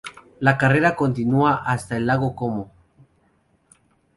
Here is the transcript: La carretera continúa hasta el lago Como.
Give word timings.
La 0.39 0.57
carretera 0.57 0.95
continúa 0.95 1.57
hasta 1.63 1.95
el 1.95 2.07
lago 2.07 2.35
Como. 2.35 2.71